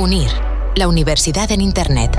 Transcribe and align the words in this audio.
UNIR, 0.00 0.30
la 0.76 0.86
universidad 0.86 1.50
en 1.50 1.60
Internet. 1.60 2.16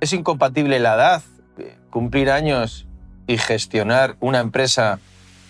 ¿Es 0.00 0.14
incompatible 0.14 0.78
la 0.78 0.94
edad, 0.94 1.22
cumplir 1.90 2.30
años 2.30 2.86
y 3.26 3.36
gestionar 3.36 4.16
una 4.20 4.38
empresa 4.40 4.98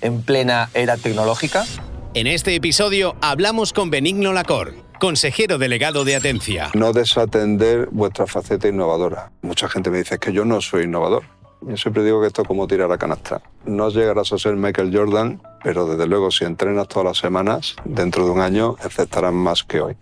en 0.00 0.22
plena 0.22 0.68
era 0.74 0.96
tecnológica? 0.96 1.66
En 2.14 2.26
este 2.26 2.56
episodio 2.56 3.14
hablamos 3.20 3.72
con 3.72 3.90
Benigno 3.90 4.32
Lacor, 4.32 4.74
consejero 4.98 5.58
delegado 5.58 6.04
de 6.04 6.16
Atencia. 6.16 6.72
No 6.74 6.92
desatender 6.92 7.90
vuestra 7.92 8.26
faceta 8.26 8.66
innovadora. 8.66 9.30
Mucha 9.40 9.68
gente 9.68 9.88
me 9.88 9.98
dice 9.98 10.18
que 10.18 10.32
yo 10.32 10.44
no 10.44 10.60
soy 10.60 10.82
innovador. 10.82 11.38
Yo 11.61 11.77
siempre 11.77 12.04
digo 12.04 12.20
que 12.20 12.29
esto 12.29 12.43
es 12.43 12.48
como 12.48 12.66
tirar 12.68 12.91
a 12.92 12.98
canastra. 12.98 13.42
No 13.64 13.91
llegarás 13.91 14.32
a 14.32 14.38
ser 14.38 14.55
Michael 14.55 14.96
Jordan, 14.96 15.42
pero 15.62 15.87
desde 15.87 16.06
luego 16.06 16.30
si 16.30 16.45
entrenas 16.45 16.88
todas 16.88 17.06
las 17.06 17.19
semanas, 17.19 17.74
dentro 17.84 18.24
de 18.24 18.30
un 18.30 18.41
año 18.41 18.77
aceptarán 18.80 19.34
más 19.34 19.65
que 19.65 19.80
hoy. 19.80 19.96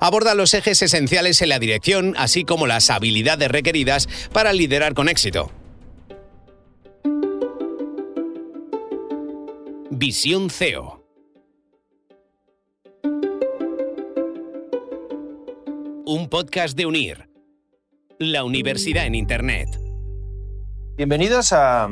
Aborda 0.00 0.34
los 0.34 0.54
ejes 0.54 0.82
esenciales 0.82 1.42
en 1.42 1.50
la 1.50 1.58
dirección, 1.58 2.14
así 2.16 2.44
como 2.44 2.66
las 2.66 2.90
habilidades 2.90 3.50
requeridas 3.50 4.08
para 4.32 4.52
liderar 4.52 4.94
con 4.94 5.08
éxito. 5.08 5.50
Visión 9.90 10.50
CEO. 10.50 11.02
Un 16.08 16.28
podcast 16.28 16.76
de 16.76 16.86
UNIR, 16.86 17.28
la 18.18 18.44
universidad 18.44 19.06
en 19.06 19.14
Internet. 19.14 19.85
Bienvenidos 20.96 21.52
a 21.52 21.90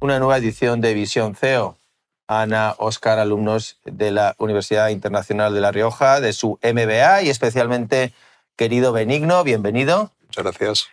una 0.00 0.18
nueva 0.18 0.38
edición 0.38 0.80
de 0.80 0.94
Visión 0.94 1.34
CEO. 1.34 1.76
Ana, 2.26 2.74
Oscar, 2.78 3.18
alumnos 3.18 3.78
de 3.84 4.10
la 4.10 4.34
Universidad 4.38 4.88
Internacional 4.88 5.52
de 5.52 5.60
La 5.60 5.72
Rioja, 5.72 6.22
de 6.22 6.32
su 6.32 6.58
MBA 6.62 7.20
y 7.20 7.28
especialmente 7.28 8.14
querido 8.56 8.94
Benigno, 8.94 9.44
bienvenido. 9.44 10.10
Muchas 10.22 10.42
gracias. 10.42 10.88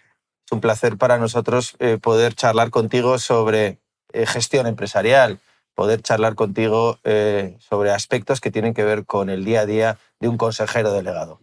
Es 0.45 0.52
un 0.52 0.59
placer 0.59 0.97
para 0.97 1.17
nosotros 1.20 1.78
eh, 1.80 1.97
poder 2.02 2.36
charlar 2.36 2.70
contigo 2.70 3.17
sobre 3.17 3.77
eh, 4.11 4.25
gestión 4.25 4.67
empresarial, 4.67 5.39
poder 5.73 6.02
charlar 6.02 6.36
contigo 6.36 7.00
eh, 7.05 7.55
sobre 7.59 7.92
aspectos 7.92 8.42
que 8.42 8.52
tienen 8.52 8.73
que 8.73 8.83
ver 8.83 9.05
con 9.05 9.30
el 9.30 9.45
día 9.45 9.61
a 9.61 9.66
día 9.66 9.98
de 10.20 10.27
un 10.27 10.36
consejero 10.36 10.92
delegado. 10.92 11.39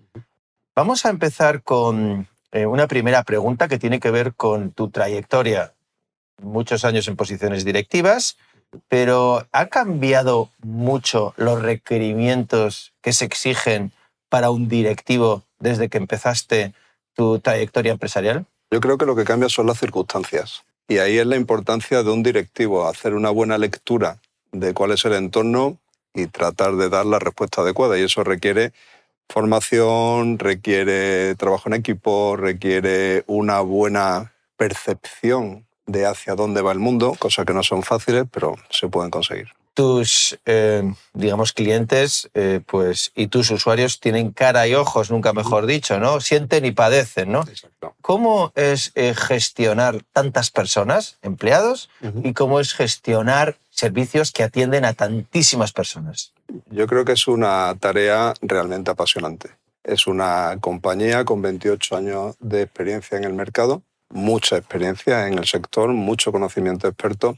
Vamos 0.77 1.07
a 1.07 1.09
empezar 1.09 1.63
con 1.63 2.29
una 2.53 2.89
primera 2.89 3.23
pregunta 3.23 3.69
que 3.69 3.79
tiene 3.79 4.01
que 4.01 4.11
ver 4.11 4.35
con 4.35 4.73
tu 4.73 4.91
trayectoria. 4.91 5.73
Muchos 6.43 6.85
años 6.85 7.07
en 7.09 7.17
posiciones 7.17 7.65
directivas, 7.65 8.37
pero 8.89 9.47
¿ha 9.53 9.67
cambiado 9.67 10.51
mucho 10.63 11.35
los 11.37 11.61
requerimientos 11.61 12.93
que 13.03 13.13
se 13.13 13.25
exigen 13.25 13.93
para 14.29 14.51
un 14.51 14.69
directivo 14.69 15.43
desde 15.59 15.89
que 15.89 15.99
empezaste 15.99 16.73
tu 17.15 17.41
trayectoria 17.41 17.93
empresarial? 17.93 18.47
Yo 18.71 18.81
creo 18.81 18.97
que 18.97 19.07
lo 19.07 19.17
que 19.17 19.25
cambia 19.25 19.49
son 19.49 19.67
las 19.67 19.79
circunstancias. 19.79 20.65
Y 20.89 20.99
ahí 20.99 21.19
es 21.19 21.27
la 21.27 21.37
importancia 21.37 22.03
de 22.03 22.11
un 22.11 22.23
directivo, 22.23 22.87
hacer 22.87 23.15
una 23.15 23.31
buena 23.31 23.59
lectura 23.59 24.19
de 24.53 24.75
cuál 24.75 24.93
es 24.93 25.05
el 25.05 25.15
entorno 25.15 25.79
y 26.15 26.27
tratar 26.27 26.77
de 26.77 26.89
dar 26.89 27.07
la 27.07 27.19
respuesta 27.19 27.63
adecuada. 27.63 27.99
Y 27.99 28.03
eso 28.03 28.25
requiere 28.25 28.73
formación, 29.29 30.39
requiere 30.39 31.35
trabajo 31.37 31.69
en 31.69 31.75
equipo, 31.75 32.37
requiere 32.37 33.25
una 33.27 33.61
buena 33.61 34.33
percepción 34.57 35.67
de 35.91 36.07
hacia 36.07 36.35
dónde 36.35 36.63
va 36.63 36.73
el 36.73 36.79
mundo, 36.79 37.15
cosas 37.19 37.45
que 37.45 37.53
no 37.53 37.63
son 37.63 37.83
fáciles, 37.83 38.25
pero 38.31 38.57
se 38.71 38.89
pueden 38.89 39.11
conseguir. 39.11 39.49
Tus, 39.75 40.39
eh, 40.47 40.83
digamos, 41.15 41.53
clientes 41.53 42.29
eh, 42.35 42.61
pues, 42.67 43.13
y 43.15 43.29
tus 43.29 43.51
usuarios 43.51 44.01
tienen 44.01 44.33
cara 44.33 44.67
y 44.67 44.75
ojos, 44.75 45.11
nunca 45.11 45.33
mejor 45.33 45.67
dicho, 45.67 45.99
¿no? 45.99 46.21
Sienten 46.21 46.65
y 46.65 46.73
padecen, 46.73 47.33
¿no? 47.33 47.43
Exacto. 47.43 47.95
¿Cómo 48.03 48.53
es 48.57 48.93
eh, 48.95 49.15
gestionar 49.17 50.03
tantas 50.13 50.51
personas, 50.51 51.19
empleados, 51.23 51.89
y 52.23 52.33
cómo 52.35 52.61
es 52.61 52.75
gestionar 52.75 53.57
servicios 53.71 54.33
que 54.33 54.43
atienden 54.43 54.85
a 54.85 54.93
tantísimas 54.93 55.73
personas? 55.73 56.33
Yo 56.71 56.87
creo 56.87 57.05
que 57.05 57.13
es 57.13 57.27
una 57.29 57.75
tarea 57.79 58.35
realmente 58.43 58.91
apasionante. 58.91 59.51
Es 59.85 60.07
una 60.07 60.59
compañía 60.61 61.25
con 61.25 61.41
28 61.41 61.97
años 61.97 62.37
de 62.41 62.63
experiencia 62.63 63.17
en 63.17 63.25
el 63.25 63.33
mercado 63.33 63.83
mucha 64.11 64.57
experiencia 64.57 65.27
en 65.29 65.39
el 65.39 65.47
sector, 65.47 65.91
mucho 65.91 66.33
conocimiento 66.33 66.89
experto 66.89 67.37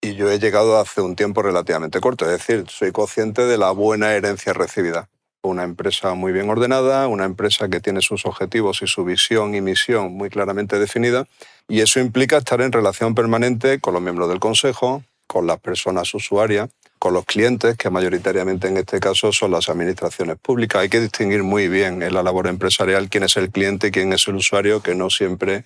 y 0.00 0.14
yo 0.14 0.30
he 0.30 0.38
llegado 0.38 0.78
hace 0.78 1.00
un 1.00 1.16
tiempo 1.16 1.42
relativamente 1.42 2.00
corto, 2.00 2.24
es 2.26 2.32
decir, 2.32 2.64
soy 2.68 2.92
consciente 2.92 3.46
de 3.46 3.58
la 3.58 3.70
buena 3.70 4.12
herencia 4.12 4.52
recibida. 4.52 5.08
Una 5.42 5.62
empresa 5.62 6.14
muy 6.14 6.32
bien 6.32 6.50
ordenada, 6.50 7.08
una 7.08 7.24
empresa 7.24 7.68
que 7.68 7.80
tiene 7.80 8.02
sus 8.02 8.26
objetivos 8.26 8.82
y 8.82 8.86
su 8.86 9.04
visión 9.04 9.54
y 9.54 9.60
misión 9.60 10.12
muy 10.12 10.28
claramente 10.28 10.78
definida 10.78 11.26
y 11.68 11.80
eso 11.80 12.00
implica 12.00 12.38
estar 12.38 12.60
en 12.60 12.72
relación 12.72 13.14
permanente 13.14 13.80
con 13.80 13.94
los 13.94 14.02
miembros 14.02 14.28
del 14.28 14.40
Consejo, 14.40 15.02
con 15.26 15.46
las 15.46 15.58
personas 15.60 16.12
usuarias, 16.14 16.68
con 16.98 17.12
los 17.12 17.24
clientes, 17.24 17.76
que 17.76 17.90
mayoritariamente 17.90 18.68
en 18.68 18.76
este 18.76 19.00
caso 19.00 19.32
son 19.32 19.50
las 19.52 19.68
administraciones 19.68 20.36
públicas. 20.38 20.82
Hay 20.82 20.88
que 20.88 21.00
distinguir 21.00 21.42
muy 21.42 21.68
bien 21.68 22.02
en 22.02 22.14
la 22.14 22.22
labor 22.22 22.46
empresarial 22.46 23.08
quién 23.08 23.24
es 23.24 23.36
el 23.36 23.50
cliente 23.50 23.90
quién 23.90 24.12
es 24.12 24.26
el 24.28 24.36
usuario, 24.36 24.82
que 24.82 24.94
no 24.94 25.10
siempre 25.10 25.64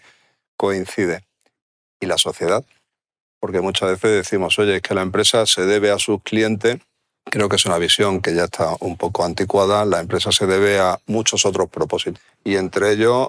coincide. 0.60 1.24
Y 2.00 2.06
la 2.06 2.18
sociedad, 2.18 2.62
porque 3.40 3.62
muchas 3.62 3.92
veces 3.92 4.10
decimos, 4.10 4.58
oye, 4.58 4.76
es 4.76 4.82
que 4.82 4.94
la 4.94 5.00
empresa 5.00 5.46
se 5.46 5.64
debe 5.64 5.90
a 5.90 5.98
sus 5.98 6.22
clientes. 6.22 6.78
Creo 7.24 7.48
que 7.48 7.56
es 7.56 7.64
una 7.64 7.78
visión 7.78 8.20
que 8.20 8.34
ya 8.34 8.44
está 8.44 8.76
un 8.80 8.98
poco 8.98 9.24
anticuada. 9.24 9.86
La 9.86 10.00
empresa 10.00 10.32
se 10.32 10.46
debe 10.46 10.78
a 10.78 11.00
muchos 11.06 11.46
otros 11.46 11.70
propósitos. 11.70 12.22
Y 12.44 12.56
entre 12.56 12.92
ellos 12.92 13.28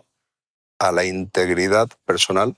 a 0.78 0.92
la 0.92 1.06
integridad 1.06 1.88
personal, 2.04 2.58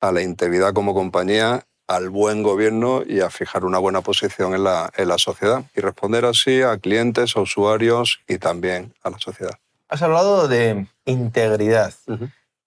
a 0.00 0.12
la 0.12 0.22
integridad 0.22 0.72
como 0.72 0.94
compañía, 0.94 1.66
al 1.86 2.08
buen 2.08 2.42
gobierno 2.42 3.02
y 3.06 3.20
a 3.20 3.28
fijar 3.28 3.66
una 3.66 3.78
buena 3.78 4.00
posición 4.00 4.54
en 4.54 4.64
la, 4.64 4.90
en 4.96 5.08
la 5.08 5.18
sociedad. 5.18 5.64
Y 5.76 5.80
responder 5.80 6.24
así 6.24 6.62
a 6.62 6.78
clientes, 6.78 7.36
a 7.36 7.40
usuarios 7.40 8.20
y 8.26 8.38
también 8.38 8.94
a 9.02 9.10
la 9.10 9.18
sociedad. 9.18 9.58
Has 9.90 10.00
hablado 10.00 10.48
de 10.48 10.86
integridad. 11.04 11.92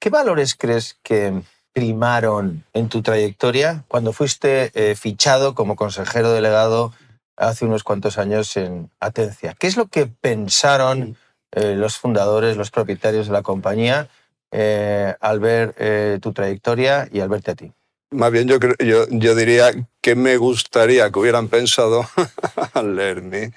¿Qué 0.03 0.09
valores 0.09 0.56
crees 0.56 0.97
que 1.02 1.44
primaron 1.72 2.66
en 2.74 2.90
tu 2.90 3.02
trayectoria 3.02 3.86
cuando 3.88 4.12
fuiste 4.12 4.69
eh, 4.74 4.96
fichado 4.96 5.56
como 5.56 5.78
consejero 5.78 6.34
delegado 6.34 6.91
hace 7.38 7.64
unos 7.64 7.86
cuantos 7.86 8.18
años 8.18 8.58
en 8.58 8.92
Atencia? 9.00 9.56
¿Qué 9.58 9.68
es 9.68 9.78
lo 9.78 9.88
que 9.88 10.08
pensaron 10.08 11.16
eh, 11.53 11.75
los 11.78 11.96
fundadores, 11.96 12.58
los 12.58 12.69
propietarios 12.69 13.28
de 13.28 13.31
la 13.31 13.44
compañía 13.44 14.09
eh, 14.52 15.16
al 15.22 15.40
ver 15.40 16.19
tu 16.19 16.34
trayectoria 16.34 17.08
y 17.09 17.22
al 17.22 17.30
verte 17.30 17.52
a 17.52 17.56
ti? 17.56 17.72
Más 18.12 18.30
bien 18.30 18.50
yo, 18.50 18.58
yo, 18.80 19.06
yo 19.09 19.36
diría 19.36 19.72
que 20.02 20.16
me 20.16 20.36
gustaría 20.36 21.09
que 21.12 21.19
hubieran 21.19 21.47
pensado 21.47 22.06
al 22.74 22.97
leer 22.97 23.22
mi, 23.22 23.53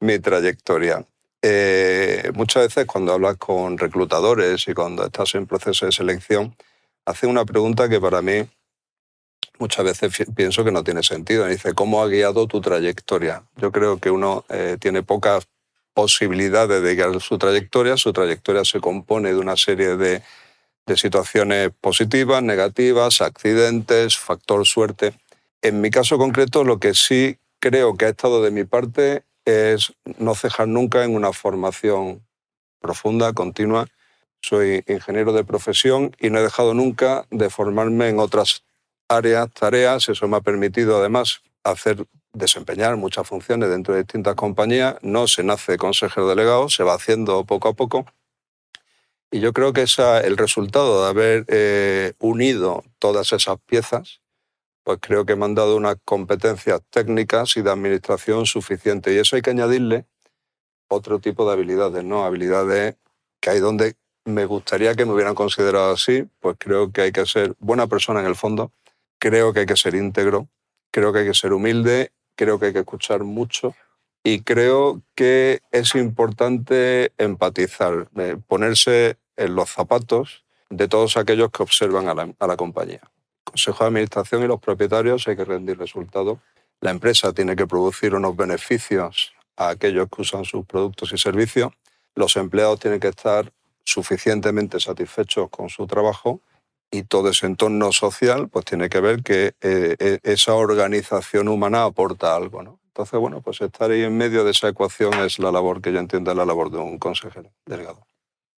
mi 0.00 0.18
trayectoria. 0.18 1.06
Eh, 1.48 2.32
muchas 2.34 2.64
veces 2.64 2.86
cuando 2.86 3.12
hablas 3.12 3.36
con 3.36 3.78
reclutadores 3.78 4.66
y 4.66 4.74
cuando 4.74 5.06
estás 5.06 5.32
en 5.36 5.46
proceso 5.46 5.86
de 5.86 5.92
selección, 5.92 6.56
hacen 7.04 7.30
una 7.30 7.44
pregunta 7.44 7.88
que 7.88 8.00
para 8.00 8.20
mí 8.20 8.48
muchas 9.60 9.84
veces 9.84 10.26
pienso 10.34 10.64
que 10.64 10.72
no 10.72 10.82
tiene 10.82 11.04
sentido. 11.04 11.46
dice, 11.46 11.72
¿cómo 11.72 12.02
ha 12.02 12.08
guiado 12.08 12.48
tu 12.48 12.60
trayectoria? 12.60 13.44
Yo 13.58 13.70
creo 13.70 14.00
que 14.00 14.10
uno 14.10 14.44
eh, 14.48 14.76
tiene 14.80 15.04
pocas 15.04 15.46
posibilidades 15.94 16.82
de 16.82 16.96
guiar 16.96 17.20
su 17.20 17.38
trayectoria. 17.38 17.96
Su 17.96 18.12
trayectoria 18.12 18.64
se 18.64 18.80
compone 18.80 19.28
de 19.28 19.38
una 19.38 19.56
serie 19.56 19.96
de, 19.96 20.22
de 20.84 20.96
situaciones 20.96 21.70
positivas, 21.80 22.42
negativas, 22.42 23.20
accidentes, 23.20 24.18
factor 24.18 24.66
suerte. 24.66 25.14
En 25.62 25.80
mi 25.80 25.90
caso 25.90 26.18
concreto, 26.18 26.64
lo 26.64 26.80
que 26.80 26.92
sí 26.94 27.38
creo 27.60 27.96
que 27.96 28.06
ha 28.06 28.08
estado 28.08 28.42
de 28.42 28.50
mi 28.50 28.64
parte 28.64 29.22
es 29.46 29.94
no 30.18 30.34
cejar 30.34 30.68
nunca 30.68 31.04
en 31.04 31.14
una 31.14 31.32
formación 31.32 32.26
profunda, 32.80 33.32
continua. 33.32 33.86
Soy 34.42 34.84
ingeniero 34.86 35.32
de 35.32 35.44
profesión 35.44 36.14
y 36.20 36.28
no 36.30 36.38
he 36.38 36.42
dejado 36.42 36.74
nunca 36.74 37.26
de 37.30 37.48
formarme 37.48 38.08
en 38.08 38.18
otras 38.18 38.64
áreas, 39.08 39.50
tareas. 39.52 40.08
Eso 40.08 40.28
me 40.28 40.36
ha 40.36 40.40
permitido 40.40 40.98
además 40.98 41.40
hacer 41.64 42.06
desempeñar 42.32 42.96
muchas 42.96 43.26
funciones 43.26 43.70
dentro 43.70 43.94
de 43.94 44.02
distintas 44.02 44.34
compañías. 44.34 44.96
No 45.02 45.26
se 45.28 45.42
nace 45.42 45.78
consejero 45.78 46.28
delegado, 46.28 46.68
se 46.68 46.82
va 46.82 46.94
haciendo 46.94 47.44
poco 47.44 47.68
a 47.68 47.72
poco. 47.72 48.04
Y 49.30 49.40
yo 49.40 49.52
creo 49.52 49.72
que 49.72 49.82
esa, 49.82 50.20
el 50.20 50.36
resultado 50.36 51.02
de 51.02 51.08
haber 51.08 51.44
eh, 51.48 52.12
unido 52.18 52.84
todas 52.98 53.32
esas 53.32 53.58
piezas 53.66 54.20
pues 54.86 55.00
creo 55.02 55.26
que 55.26 55.34
me 55.34 55.46
han 55.46 55.56
dado 55.56 55.76
unas 55.76 55.96
competencias 56.04 56.80
técnicas 56.90 57.56
y 57.56 57.62
de 57.62 57.72
administración 57.72 58.46
suficientes. 58.46 59.12
Y 59.12 59.18
eso 59.18 59.34
hay 59.34 59.42
que 59.42 59.50
añadirle 59.50 60.04
otro 60.86 61.18
tipo 61.18 61.44
de 61.44 61.54
habilidades, 61.54 62.04
¿no? 62.04 62.24
Habilidades 62.24 62.94
que 63.40 63.50
hay 63.50 63.58
donde 63.58 63.96
me 64.24 64.44
gustaría 64.44 64.94
que 64.94 65.04
me 65.04 65.12
hubieran 65.12 65.34
considerado 65.34 65.92
así, 65.92 66.28
pues 66.38 66.54
creo 66.60 66.92
que 66.92 67.00
hay 67.00 67.10
que 67.10 67.26
ser 67.26 67.56
buena 67.58 67.88
persona 67.88 68.20
en 68.20 68.26
el 68.26 68.36
fondo, 68.36 68.70
creo 69.18 69.52
que 69.52 69.60
hay 69.60 69.66
que 69.66 69.76
ser 69.76 69.96
íntegro, 69.96 70.46
creo 70.92 71.12
que 71.12 71.18
hay 71.18 71.26
que 71.26 71.34
ser 71.34 71.52
humilde, 71.52 72.12
creo 72.36 72.60
que 72.60 72.66
hay 72.66 72.72
que 72.72 72.78
escuchar 72.78 73.24
mucho 73.24 73.74
y 74.22 74.42
creo 74.42 75.02
que 75.16 75.62
es 75.72 75.96
importante 75.96 77.12
empatizar, 77.18 78.08
eh, 78.18 78.36
ponerse 78.46 79.16
en 79.36 79.56
los 79.56 79.68
zapatos 79.68 80.44
de 80.70 80.86
todos 80.86 81.16
aquellos 81.16 81.50
que 81.50 81.64
observan 81.64 82.06
a 82.06 82.14
la, 82.14 82.32
a 82.38 82.46
la 82.46 82.56
compañía. 82.56 83.00
Consejo 83.46 83.84
de 83.84 83.88
Administración 83.88 84.42
y 84.42 84.46
los 84.46 84.60
propietarios 84.60 85.26
hay 85.28 85.36
que 85.36 85.44
rendir 85.44 85.78
resultados. 85.78 86.38
La 86.80 86.90
empresa 86.90 87.32
tiene 87.32 87.56
que 87.56 87.66
producir 87.66 88.14
unos 88.14 88.36
beneficios 88.36 89.32
a 89.56 89.70
aquellos 89.70 90.08
que 90.10 90.22
usan 90.22 90.44
sus 90.44 90.66
productos 90.66 91.12
y 91.12 91.18
servicios. 91.18 91.72
Los 92.14 92.36
empleados 92.36 92.80
tienen 92.80 93.00
que 93.00 93.08
estar 93.08 93.52
suficientemente 93.84 94.80
satisfechos 94.80 95.48
con 95.48 95.68
su 95.68 95.86
trabajo 95.86 96.40
y 96.90 97.04
todo 97.04 97.30
ese 97.30 97.46
entorno 97.46 97.92
social 97.92 98.48
pues 98.48 98.64
tiene 98.64 98.88
que 98.88 99.00
ver 99.00 99.22
que 99.22 99.54
eh, 99.60 99.96
eh, 99.98 100.18
esa 100.22 100.54
organización 100.54 101.48
humana 101.48 101.84
aporta 101.84 102.34
algo. 102.34 102.62
¿no? 102.62 102.80
Entonces, 102.88 103.18
bueno, 103.20 103.40
pues 103.40 103.60
estar 103.60 103.90
ahí 103.90 104.02
en 104.02 104.16
medio 104.16 104.44
de 104.44 104.50
esa 104.50 104.68
ecuación 104.68 105.14
es 105.20 105.38
la 105.38 105.52
labor 105.52 105.80
que 105.80 105.92
yo 105.92 106.00
entiendo 106.00 106.32
es 106.32 106.36
la 106.36 106.44
labor 106.44 106.70
de 106.70 106.78
un 106.78 106.98
consejero 106.98 107.52
delegado. 107.64 108.06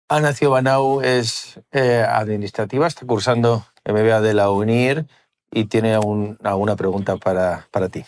Ana 0.09 0.33
Banau 0.41 1.03
es 1.03 1.61
eh, 1.71 2.05
administrativa, 2.09 2.87
está 2.87 3.07
cursando 3.07 3.67
MBA 3.85 4.23
de 4.23 4.35
la 4.35 4.51
UNIR 4.51 5.07
y 5.51 5.67
tiene 5.67 5.95
alguna 5.95 6.77
pregunta 6.77 7.17
para, 7.17 7.69
para 7.71 7.89
ti. 7.89 8.05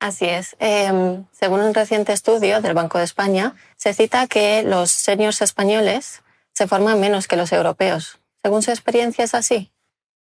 Así 0.00 0.26
es. 0.26 0.56
Em, 0.60 1.26
según 1.32 1.60
un 1.60 1.74
reciente 1.74 2.12
estudio 2.12 2.60
del 2.62 2.74
Banco 2.74 2.98
de 2.98 3.04
España, 3.04 3.54
se 3.76 3.92
cita 3.92 4.26
que 4.28 4.62
los 4.62 4.90
seniors 4.90 5.42
españoles 5.42 6.22
se 6.54 6.66
forman 6.66 7.00
menos 7.00 7.28
que 7.28 7.36
los 7.36 7.52
europeos. 7.52 8.18
Según 8.42 8.62
su 8.62 8.70
experiencia, 8.70 9.24
¿es 9.24 9.34
así? 9.34 9.70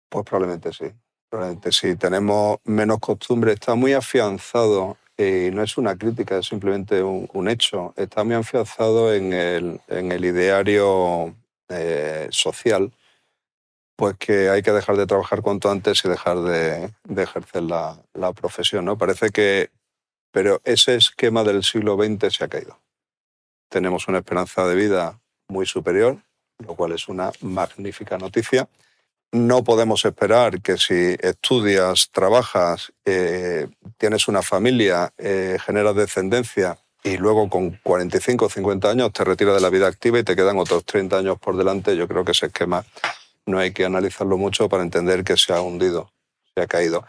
Pues 0.09 0.25
probablemente 0.25 0.73
sí. 0.73 0.93
Probablemente 1.31 1.71
sí. 1.73 1.95
Tenemos 1.95 2.59
menos 2.65 2.99
costumbre. 2.99 3.53
Está 3.53 3.77
muy 3.77 3.93
afianzado, 3.93 4.97
y 5.19 5.51
no 5.51 5.63
es 5.63 5.77
una 5.77 5.97
crítica, 5.99 6.39
es 6.39 6.47
simplemente 6.47 7.03
un, 7.03 7.49
hecho. 7.49 7.93
Está 7.97 8.25
muy 8.25 8.37
afianzado 8.37 9.13
en 9.13 9.33
el, 9.33 10.25
ideario 10.25 11.35
eh, 11.69 12.29
social, 12.31 12.93
pues 13.97 14.17
que 14.17 14.49
hay 14.49 14.63
que 14.63 14.73
dejar 14.73 14.97
de 14.97 15.07
trabajar 15.07 15.43
cuanto 15.43 15.71
antes 15.71 16.05
y 16.05 16.09
dejar 16.09 16.39
de, 16.39 16.93
de 17.05 17.23
ejercer 17.23 17.65
la, 17.65 18.01
la, 18.15 18.33
profesión. 18.33 18.85
¿no? 18.85 18.97
Parece 18.97 19.31
que. 19.31 19.71
Pero 20.31 20.61
ese 20.65 20.95
esquema 20.95 21.43
del 21.43 21.65
siglo 21.65 21.97
XX 21.97 22.35
se 22.35 22.45
ha 22.45 22.49
caído. 22.49 22.79
Tenemos 23.69 24.09
una 24.09 24.19
esperanza 24.19 24.67
de 24.67 24.77
vida 24.77 25.21
muy 25.49 25.67
superior 25.67 26.19
lo 26.59 26.75
cual 26.75 26.93
es 26.93 27.09
una 27.09 27.33
magnífica 27.41 28.19
noticia. 28.19 28.69
No 29.33 29.63
podemos 29.63 30.05
esperar 30.07 30.63
que 30.63 30.79
si 30.79 31.17
estudias, 31.21 32.11
trabajas, 32.11 32.93
eh, 33.05 33.69
tienes 33.99 34.27
una 34.27 34.41
familia, 34.41 35.13
eh, 35.19 35.59
generas 35.65 35.95
descendencia 35.95 36.79
y 37.05 37.19
luego 37.19 37.51
con 37.51 37.79
45 37.83 38.47
o 38.47 38.49
50 38.49 38.91
años 38.91 39.13
te 39.13 39.25
retiras 39.25 39.55
de 39.55 39.61
la 39.61 39.69
vida 39.69 39.87
activa 39.87 40.19
y 40.19 40.23
te 40.23 40.35
quedan 40.35 40.59
otros 40.59 40.85
30 40.85 41.19
años 41.19 41.39
por 41.39 41.59
delante, 41.59 41.95
yo 41.95 42.09
creo 42.09 42.25
que 42.25 42.33
ese 42.33 42.47
esquema 42.47 42.85
no 43.45 43.59
hay 43.59 43.73
que 43.73 43.85
analizarlo 43.85 44.39
mucho 44.39 44.69
para 44.69 44.83
entender 44.83 45.25
que 45.25 45.37
se 45.37 45.53
ha 45.53 45.61
hundido, 45.61 46.11
se 46.55 46.63
ha 46.63 46.67
caído. 46.67 47.05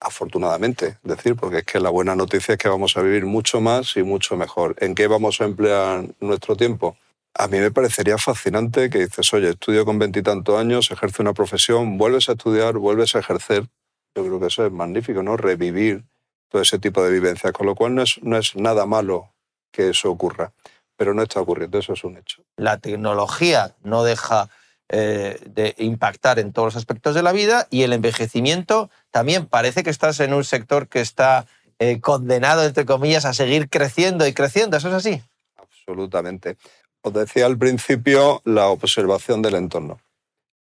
Afortunadamente, 0.00 0.98
decir, 1.02 1.34
porque 1.34 1.58
es 1.58 1.64
que 1.64 1.80
la 1.80 1.90
buena 1.90 2.14
noticia 2.14 2.54
es 2.54 2.58
que 2.58 2.68
vamos 2.68 2.96
a 2.96 3.02
vivir 3.02 3.26
mucho 3.26 3.60
más 3.60 3.96
y 3.96 4.02
mucho 4.02 4.36
mejor. 4.36 4.76
¿En 4.78 4.94
qué 4.94 5.06
vamos 5.08 5.40
a 5.40 5.44
emplear 5.44 6.06
nuestro 6.20 6.56
tiempo? 6.56 6.96
A 7.36 7.48
mí 7.48 7.58
me 7.58 7.72
parecería 7.72 8.16
fascinante 8.16 8.88
que 8.90 9.00
dices, 9.00 9.34
oye, 9.34 9.50
estudio 9.50 9.84
con 9.84 9.98
veintitantos 9.98 10.56
años, 10.58 10.90
ejerce 10.92 11.20
una 11.20 11.32
profesión, 11.32 11.98
vuelves 11.98 12.28
a 12.28 12.32
estudiar, 12.32 12.78
vuelves 12.78 13.16
a 13.16 13.18
ejercer. 13.18 13.66
Yo 14.14 14.24
creo 14.24 14.38
que 14.38 14.46
eso 14.46 14.64
es 14.64 14.70
magnífico, 14.70 15.22
¿no? 15.24 15.36
Revivir 15.36 16.04
todo 16.48 16.62
ese 16.62 16.78
tipo 16.78 17.02
de 17.02 17.10
vivencias, 17.10 17.52
con 17.52 17.66
lo 17.66 17.74
cual 17.74 17.96
no 17.96 18.02
es, 18.02 18.22
no 18.22 18.36
es 18.36 18.54
nada 18.54 18.86
malo 18.86 19.32
que 19.72 19.88
eso 19.88 20.10
ocurra, 20.10 20.52
pero 20.96 21.12
no 21.12 21.22
está 21.22 21.40
ocurriendo, 21.40 21.78
eso 21.78 21.94
es 21.94 22.04
un 22.04 22.16
hecho. 22.16 22.44
La 22.56 22.78
tecnología 22.78 23.74
no 23.82 24.04
deja 24.04 24.48
eh, 24.88 25.40
de 25.44 25.74
impactar 25.78 26.38
en 26.38 26.52
todos 26.52 26.66
los 26.66 26.76
aspectos 26.76 27.16
de 27.16 27.24
la 27.24 27.32
vida 27.32 27.66
y 27.70 27.82
el 27.82 27.92
envejecimiento 27.92 28.90
también 29.10 29.46
parece 29.46 29.82
que 29.82 29.90
estás 29.90 30.20
en 30.20 30.32
un 30.32 30.44
sector 30.44 30.86
que 30.86 31.00
está 31.00 31.46
eh, 31.80 32.00
condenado, 32.00 32.62
entre 32.62 32.84
comillas, 32.84 33.24
a 33.24 33.34
seguir 33.34 33.68
creciendo 33.68 34.24
y 34.24 34.32
creciendo, 34.32 34.76
¿eso 34.76 34.88
es 34.88 34.94
así? 34.94 35.22
Absolutamente. 35.56 36.56
Os 37.06 37.12
decía 37.12 37.44
al 37.44 37.58
principio 37.58 38.40
la 38.46 38.68
observación 38.68 39.42
del 39.42 39.56
entorno. 39.56 40.00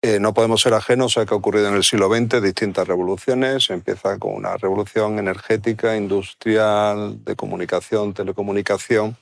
Eh, 0.02 0.20
no 0.20 0.34
podemos 0.34 0.60
ser 0.60 0.74
ajenos 0.74 1.16
a 1.16 1.24
que 1.24 1.32
ha 1.32 1.36
ocurrido 1.36 1.68
en 1.68 1.74
el 1.74 1.82
siglo 1.82 2.14
XX, 2.14 2.42
distintas 2.42 2.86
revoluciones. 2.86 3.70
Empieza 3.70 4.18
con 4.18 4.34
una 4.34 4.54
revolución 4.58 5.18
energética, 5.18 5.96
industrial, 5.96 7.24
de 7.24 7.36
comunicación, 7.36 8.12
telecomunicación. 8.12 9.16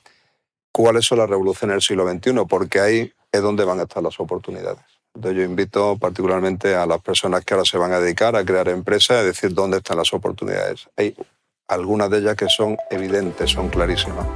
¿Cuáles 0.73 1.05
son 1.05 1.19
las 1.19 1.29
revoluciones 1.29 1.75
del 1.75 1.81
siglo 1.81 2.05
XXI? 2.05 2.45
Porque 2.49 2.81
ahí 2.81 3.13
es 3.31 3.41
donde 3.41 3.63
van 3.63 3.79
a 3.79 3.83
estar 3.83 4.03
las 4.03 4.19
oportunidades. 4.19 4.83
Entonces 5.15 5.37
yo 5.37 5.43
invito 5.45 5.97
particularmente 5.97 6.75
a 6.75 6.85
las 6.85 6.99
personas 6.99 7.45
que 7.45 7.53
ahora 7.53 7.65
se 7.65 7.77
van 7.77 7.93
a 7.93 8.01
dedicar 8.01 8.35
a 8.35 8.43
crear 8.43 8.67
empresas 8.67 9.19
a 9.19 9.23
decir 9.23 9.53
dónde 9.53 9.77
están 9.77 9.95
las 9.95 10.13
oportunidades. 10.13 10.89
Hay 10.97 11.15
algunas 11.69 12.09
de 12.09 12.17
ellas 12.17 12.35
que 12.35 12.49
son 12.49 12.75
evidentes, 12.91 13.51
son 13.51 13.69
clarísimas. 13.69 14.27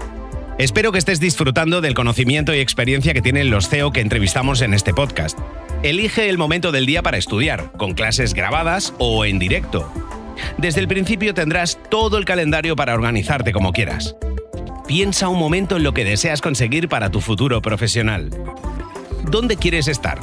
Espero 0.59 0.91
que 0.91 0.97
estés 0.97 1.21
disfrutando 1.21 1.79
del 1.79 1.93
conocimiento 1.93 2.53
y 2.53 2.59
experiencia 2.59 3.13
que 3.13 3.21
tienen 3.21 3.49
los 3.49 3.69
CEO 3.69 3.93
que 3.93 4.01
entrevistamos 4.01 4.61
en 4.61 4.73
este 4.73 4.93
podcast. 4.93 5.39
Elige 5.83 6.27
el 6.27 6.37
momento 6.37 6.73
del 6.73 6.85
día 6.85 7.01
para 7.01 7.15
estudiar, 7.15 7.71
con 7.77 7.93
clases 7.93 8.33
grabadas 8.33 8.93
o 8.99 9.23
en 9.23 9.39
directo. 9.39 9.89
Desde 10.57 10.81
el 10.81 10.89
principio 10.89 11.33
tendrás 11.33 11.79
todo 11.89 12.17
el 12.17 12.25
calendario 12.25 12.75
para 12.75 12.93
organizarte 12.93 13.53
como 13.53 13.71
quieras. 13.71 14.17
Piensa 14.85 15.29
un 15.29 15.39
momento 15.39 15.77
en 15.77 15.83
lo 15.83 15.93
que 15.93 16.03
deseas 16.03 16.41
conseguir 16.41 16.89
para 16.89 17.09
tu 17.09 17.21
futuro 17.21 17.61
profesional. 17.61 18.29
¿Dónde 19.31 19.55
quieres 19.55 19.87
estar? 19.87 20.19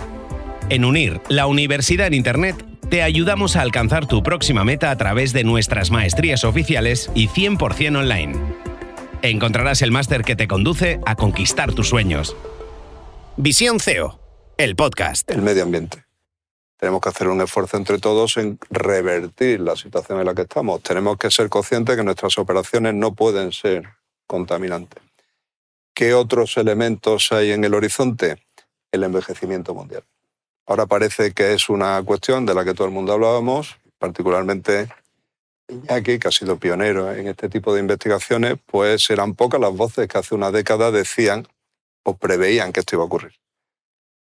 En 0.69 0.85
Unir, 0.85 1.23
la 1.31 1.47
universidad 1.47 2.09
en 2.09 2.15
Internet, 2.15 2.63
te 2.91 3.03
ayudamos 3.03 3.57
a 3.57 3.63
alcanzar 3.63 4.05
tu 4.07 4.23
próxima 4.23 4.65
meta 4.65 4.91
a 4.91 4.99
través 4.99 5.33
de 5.33 5.45
nuestras 5.45 5.91
maestrías 5.91 6.45
oficiales 6.45 7.11
y 7.15 7.29
100% 7.29 7.97
online 7.97 8.66
encontrarás 9.23 9.83
el 9.83 9.91
máster 9.91 10.23
que 10.23 10.37
te 10.37 10.49
conduce 10.49 11.01
a 11.07 11.15
conquistar 11.17 11.73
tus 11.73 11.89
sueños. 11.89 12.37
Visión 13.37 13.81
CEO, 13.81 14.21
el 14.57 14.77
podcast. 14.77 15.31
El 15.31 15.43
medio 15.43 15.63
ambiente. 15.63 16.05
Tenemos 16.79 17.01
que 17.01 17.09
hacer 17.09 17.29
un 17.29 17.41
esfuerzo 17.41 17.77
entre 17.77 17.99
todos 17.99 18.37
en 18.37 18.59
revertir 18.71 19.61
la 19.61 19.77
situación 19.77 20.21
en 20.21 20.27
la 20.27 20.35
que 20.35 20.43
estamos. 20.43 20.83
Tenemos 20.83 21.17
que 21.17 21.31
ser 21.31 21.49
conscientes 21.49 21.97
que 21.97 22.05
nuestras 22.05 22.37
operaciones 22.39 22.95
no 22.95 23.15
pueden 23.15 23.53
ser 23.53 23.85
contaminantes. 24.27 25.03
¿Qué 25.95 26.13
otros 26.13 26.57
elementos 26.59 27.33
hay 27.33 27.53
en 27.53 27.65
el 27.65 27.73
horizonte? 27.73 28.43
El 28.93 29.05
envejecimiento 29.05 29.75
mundial. 29.75 30.05
Ahora 30.67 30.87
parece 30.87 31.33
que 31.33 31.55
es 31.55 31.69
una 31.71 32.03
cuestión 32.03 32.45
de 32.45 32.55
la 32.55 32.65
que 32.65 32.75
todo 32.75 32.87
el 32.87 32.93
mundo 32.93 33.13
hablábamos, 33.13 33.77
particularmente 33.99 34.89
Iñaki, 35.69 36.19
que 36.19 36.29
ha 36.29 36.33
sido 36.33 36.59
pionero 36.59 37.13
en 37.13 37.29
este 37.29 37.49
tipo 37.49 37.75
de 37.75 37.81
investigaciones, 37.81 38.57
pues 38.67 39.11
eran 39.11 39.35
pocas 39.35 39.61
las 39.61 39.73
voces 39.73 40.09
que 40.09 40.19
hace 40.19 40.35
una 40.35 40.51
década 40.51 40.91
decían 40.91 41.49
o 42.05 42.17
preveían 42.17 42.73
que 42.73 42.81
esto 42.81 42.97
iba 42.97 43.03
a 43.03 43.07
ocurrir. 43.07 43.35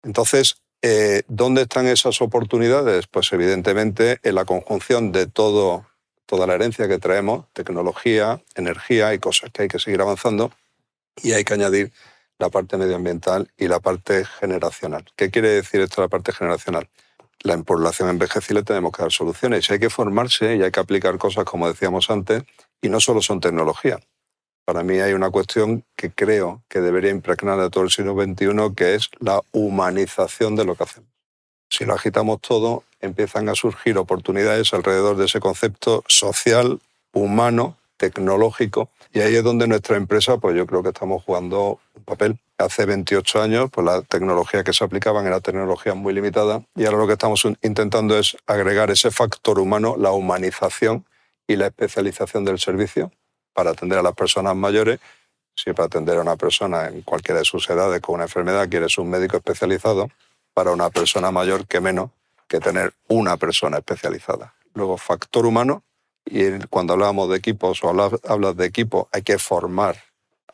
Entonces, 0.04 0.62
eh, 0.82 1.24
¿dónde 1.28 1.64
están 1.64 1.88
esas 1.88 2.22
oportunidades? 2.22 3.08
Pues 3.08 3.32
evidentemente 3.34 4.20
en 4.24 4.36
la 4.36 4.46
conjunción 4.46 5.12
de 5.12 5.28
todo, 5.28 5.86
toda 6.26 6.48
la 6.48 6.56
herencia 6.56 6.88
que 6.88 7.00
traemos, 7.00 7.46
tecnología, 7.54 8.42
energía 8.56 9.14
y 9.14 9.20
cosas 9.20 9.52
que 9.52 9.64
hay 9.64 9.68
que 9.68 9.80
seguir 9.80 10.02
avanzando, 10.02 10.52
y 11.22 11.34
hay 11.34 11.44
que 11.44 11.54
añadir 11.54 11.92
la 12.38 12.50
parte 12.50 12.78
medioambiental 12.78 13.52
y 13.58 13.68
la 13.68 13.80
parte 13.80 14.26
generacional. 14.26 15.06
¿Qué 15.16 15.30
quiere 15.30 15.50
decir 15.50 15.82
esto 15.82 16.02
la 16.02 16.08
parte 16.08 16.32
generacional? 16.32 16.88
La 17.44 17.58
población 17.60 18.10
envejece 18.10 18.54
y 18.54 18.56
le 18.56 18.64
tenemos 18.64 18.92
que 18.92 19.02
dar 19.02 19.12
soluciones. 19.12 19.70
hay 19.70 19.80
que 19.80 19.90
formarse 19.90 20.56
y 20.56 20.64
hay 20.64 20.72
que 20.72 20.80
aplicar 20.80 21.18
cosas, 21.18 21.46
como 21.46 21.68
decíamos 21.68 22.10
antes, 22.10 22.44
y 22.82 22.90
no 22.90 23.00
solo 23.00 23.22
son 23.22 23.40
tecnología. 23.40 24.00
Para 24.66 24.84
mí 24.84 25.00
hay 25.00 25.14
una 25.14 25.32
cuestión 25.32 25.84
que 25.96 26.12
creo 26.12 26.64
que 26.70 26.80
debería 26.80 27.10
impregnar 27.10 27.60
a 27.60 27.70
todo 27.70 27.84
el 27.84 27.90
siglo 27.90 28.14
XXI, 28.14 28.76
que 28.76 28.96
es 28.96 29.10
la 29.20 29.42
humanización 29.52 30.56
de 30.56 30.66
lo 30.66 30.76
que 30.76 30.84
hacemos. 30.84 31.10
Si 31.70 31.86
lo 31.86 31.96
agitamos 31.96 32.42
todo, 32.42 32.84
empiezan 33.00 33.50
a 33.50 33.56
surgir 33.56 33.98
oportunidades 33.98 34.74
alrededor 34.74 35.18
de 35.18 35.26
ese 35.26 35.40
concepto 35.40 36.04
social, 36.08 36.80
humano, 37.14 37.78
tecnológico, 38.00 38.90
y 39.14 39.20
ahí 39.20 39.36
es 39.36 39.44
donde 39.44 39.68
nuestra 39.68 39.98
empresa, 39.98 40.38
pues 40.38 40.56
yo 40.56 40.66
creo 40.66 40.82
que 40.82 40.90
estamos 40.90 41.24
jugando 41.24 41.80
un 41.94 42.04
papel 42.04 42.40
hace 42.58 42.86
28 42.86 43.42
años, 43.42 43.70
pues 43.72 43.86
la 43.86 44.02
tecnología 44.02 44.64
que 44.64 44.74
se 44.74 44.84
aplicaban 44.84 45.28
era 45.28 45.42
tecnología 45.42 45.94
muy 45.94 46.14
limitada 46.14 46.64
y 46.76 46.86
ahora 46.86 46.98
lo 46.98 47.08
que 47.08 47.14
estamos 47.14 47.46
intentando 47.62 48.18
es 48.18 48.38
agregar 48.48 48.90
ese 48.90 49.12
factor 49.12 49.60
humano, 49.60 49.96
la 49.98 50.12
humanización 50.12 51.06
y 51.48 51.58
la 51.58 51.68
especialización 51.68 52.46
del 52.46 52.58
servicio 52.58 53.12
para 53.54 53.72
atender 53.72 54.00
a 54.00 54.02
las 54.02 54.14
personas 54.14 54.56
mayores. 54.56 55.00
Si 55.56 55.74
para 55.74 55.88
atender 55.88 56.18
a 56.18 56.22
una 56.22 56.38
persona 56.38 56.88
en 56.88 57.02
cualquiera 57.02 57.40
de 57.40 57.46
sus 57.46 57.70
edades 57.70 58.00
con 58.00 58.16
una 58.16 58.24
enfermedad 58.24 58.70
quieres 58.70 58.98
un 58.98 59.10
médico 59.10 59.36
especializado, 59.38 60.10
para 60.54 60.72
una 60.72 60.90
persona 60.90 61.32
mayor 61.32 61.68
que 61.68 61.80
menos 61.80 62.12
que 62.48 62.60
tener 62.60 62.94
una 63.08 63.38
persona 63.38 63.78
especializada. 63.78 64.54
Luego, 64.74 64.98
factor 64.98 65.46
humano 65.46 65.84
y 66.30 66.60
cuando 66.70 66.94
hablamos 66.94 67.30
de 67.30 67.38
equipos 67.38 67.84
o 67.84 67.90
hablas 67.90 68.58
de 68.58 68.66
equipo, 68.66 69.10
hay 69.12 69.24
que 69.24 69.38
formar 69.38 69.98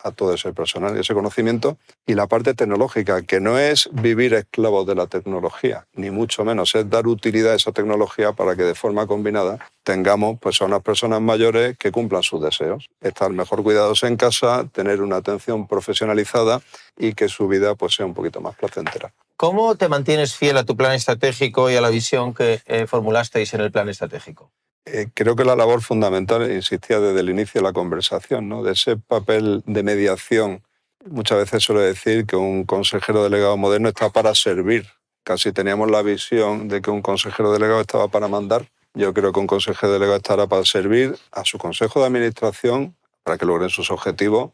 a 0.02 0.12
todo 0.12 0.34
ese 0.34 0.52
personal 0.52 0.96
y 0.96 1.00
ese 1.00 1.14
conocimiento. 1.14 1.78
Y 2.06 2.14
la 2.14 2.26
parte 2.26 2.54
tecnológica, 2.54 3.22
que 3.22 3.40
no 3.40 3.58
es 3.58 3.88
vivir 3.92 4.34
esclavos 4.34 4.86
de 4.86 4.94
la 4.94 5.06
tecnología, 5.06 5.86
ni 5.94 6.10
mucho 6.10 6.44
menos, 6.44 6.74
es 6.74 6.88
dar 6.88 7.06
utilidad 7.06 7.52
a 7.52 7.56
esa 7.56 7.72
tecnología 7.72 8.32
para 8.32 8.54
que 8.56 8.62
de 8.62 8.74
forma 8.74 9.06
combinada 9.06 9.58
tengamos 9.82 10.38
pues, 10.40 10.60
a 10.62 10.66
unas 10.66 10.82
personas 10.82 11.20
mayores 11.20 11.76
que 11.76 11.90
cumplan 11.90 12.22
sus 12.22 12.40
deseos. 12.40 12.88
Estar 13.00 13.30
mejor 13.30 13.62
cuidados 13.62 14.02
en 14.04 14.16
casa, 14.16 14.66
tener 14.72 15.02
una 15.02 15.16
atención 15.16 15.66
profesionalizada 15.66 16.60
y 16.96 17.14
que 17.14 17.28
su 17.28 17.48
vida 17.48 17.74
pues, 17.74 17.94
sea 17.94 18.06
un 18.06 18.14
poquito 18.14 18.40
más 18.40 18.54
placentera. 18.54 19.12
¿Cómo 19.36 19.74
te 19.74 19.88
mantienes 19.88 20.34
fiel 20.34 20.56
a 20.56 20.64
tu 20.64 20.76
plan 20.76 20.92
estratégico 20.92 21.70
y 21.70 21.76
a 21.76 21.80
la 21.80 21.90
visión 21.90 22.32
que 22.32 22.62
eh, 22.64 22.86
formulasteis 22.86 23.52
en 23.52 23.60
el 23.60 23.70
plan 23.70 23.88
estratégico? 23.88 24.50
Eh, 24.88 25.08
creo 25.12 25.34
que 25.34 25.44
la 25.44 25.56
labor 25.56 25.82
fundamental, 25.82 26.48
insistía 26.50 27.00
desde 27.00 27.18
el 27.18 27.28
inicio 27.28 27.60
de 27.60 27.66
la 27.66 27.72
conversación, 27.72 28.48
¿no? 28.48 28.62
de 28.62 28.72
ese 28.72 28.96
papel 28.96 29.64
de 29.66 29.82
mediación. 29.82 30.62
Muchas 31.04 31.38
veces 31.38 31.64
suelo 31.64 31.80
decir 31.80 32.24
que 32.24 32.36
un 32.36 32.64
consejero 32.64 33.24
delegado 33.24 33.56
moderno 33.56 33.88
está 33.88 34.10
para 34.10 34.32
servir. 34.36 34.86
Casi 35.24 35.50
teníamos 35.52 35.90
la 35.90 36.02
visión 36.02 36.68
de 36.68 36.80
que 36.80 36.90
un 36.90 37.02
consejero 37.02 37.50
delegado 37.50 37.80
estaba 37.80 38.06
para 38.06 38.28
mandar. 38.28 38.68
Yo 38.94 39.12
creo 39.12 39.32
que 39.32 39.40
un 39.40 39.48
consejero 39.48 39.92
delegado 39.92 40.18
estará 40.18 40.46
para 40.46 40.64
servir 40.64 41.18
a 41.32 41.44
su 41.44 41.58
consejo 41.58 41.98
de 41.98 42.06
administración 42.06 42.96
para 43.24 43.38
que 43.38 43.44
logren 43.44 43.70
sus 43.70 43.90
objetivos, 43.90 44.52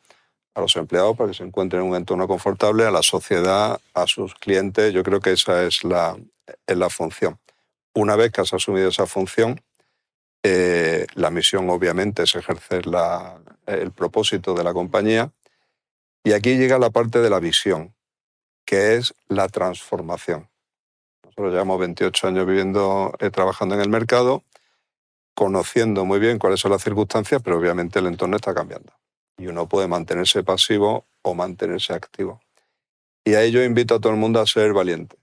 a 0.55 0.63
los 0.63 0.75
empleados 0.77 1.15
para 1.15 1.29
que 1.29 1.37
se 1.37 1.45
encuentren 1.45 1.83
en 1.83 1.91
un 1.91 1.97
entorno 1.97 2.27
confortable, 2.27 2.87
a 2.87 2.91
la 2.91 3.03
sociedad, 3.03 3.79
a 3.93 4.07
sus 4.07 4.35
clientes. 4.35 4.95
Yo 4.95 5.03
creo 5.03 5.21
que 5.21 5.33
esa 5.33 5.63
es 5.65 5.85
la, 5.85 6.17
es 6.67 6.77
la 6.77 6.89
función. 6.89 7.39
Una 7.95 8.17
vez 8.17 8.33
que 8.33 8.41
has 8.41 8.55
asumido 8.55 8.89
esa 8.89 9.07
función, 9.07 9.61
eh, 10.43 11.07
la 11.15 11.31
misión, 11.31 11.71
obviamente, 11.71 12.25
es 12.25 12.35
ejercer 12.35 12.85
el 13.67 13.93
propósito 13.93 14.55
de 14.55 14.65
la 14.65 14.73
compañía. 14.73 15.33
Y 16.25 16.33
aquí 16.33 16.57
llega 16.57 16.79
la 16.79 16.91
parte 16.91 17.21
de 17.21 17.31
la 17.31 17.41
visión, 17.41 17.95
que 18.65 18.97
es 18.97 19.15
la 19.29 19.49
transformación. 19.49 20.49
Nosotros 21.25 21.53
llevamos 21.53 21.79
28 21.81 22.29
años 22.29 22.47
viviendo, 22.47 23.15
eh, 23.19 23.31
trabajando 23.31 23.75
en 23.75 23.81
el 23.81 23.89
mercado, 23.89 24.45
conociendo 25.35 26.05
muy 26.05 26.19
bien 26.19 26.39
cuáles 26.39 26.61
son 26.61 26.73
las 26.73 26.83
circunstancias, 26.83 27.41
pero 27.43 27.59
obviamente 27.59 28.01
el 28.01 28.07
entorno 28.07 28.37
está 28.37 28.53
cambiando. 28.53 28.93
Y 29.39 29.47
uno 29.47 29.69
puede 29.69 29.89
mantenerse 29.89 30.43
pasivo 30.43 31.07
o 31.23 31.35
mantenerse 31.35 31.95
activo. 31.95 32.41
Y 33.25 33.35
a 33.35 33.43
ello 33.43 33.63
invito 33.63 33.95
a 33.95 34.01
todo 34.01 34.13
el 34.13 34.19
mundo 34.19 34.41
a 34.41 34.47
ser 34.47 34.73
valiente 34.73 35.22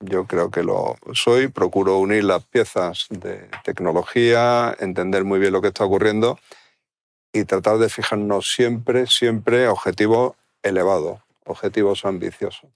yo 0.00 0.26
creo 0.26 0.50
que 0.50 0.62
lo 0.62 0.96
soy, 1.14 1.48
procuro 1.48 1.98
unir 1.98 2.24
las 2.24 2.44
piezas 2.44 3.06
de 3.10 3.48
tecnología, 3.64 4.76
entender 4.78 5.24
muy 5.24 5.38
bien 5.38 5.52
lo 5.52 5.62
que 5.62 5.68
está 5.68 5.84
ocurriendo 5.84 6.38
y 7.32 7.44
tratar 7.44 7.78
de 7.78 7.88
fijarnos 7.88 8.52
siempre, 8.52 9.06
siempre 9.06 9.68
objetivos 9.68 10.34
elevados, 10.62 11.20
objetivos 11.44 12.04
ambiciosos. 12.04 12.70